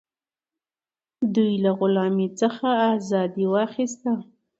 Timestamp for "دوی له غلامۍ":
1.35-2.27